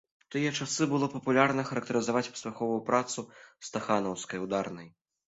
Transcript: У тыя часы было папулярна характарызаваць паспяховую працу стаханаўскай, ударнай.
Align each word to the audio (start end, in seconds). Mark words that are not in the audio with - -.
У 0.27 0.29
тыя 0.33 0.51
часы 0.63 0.85
было 0.91 1.07
папулярна 1.15 1.65
характарызаваць 1.71 2.23
паспяховую 2.31 2.79
працу 2.87 3.25
стаханаўскай, 3.69 4.43
ударнай. 4.47 4.89